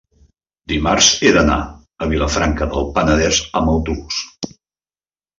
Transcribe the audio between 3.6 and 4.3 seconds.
amb autobús.